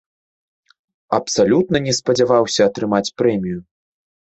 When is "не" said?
1.87-1.93